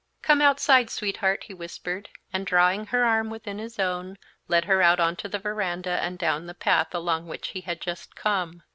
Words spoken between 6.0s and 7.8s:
and down the path along which he had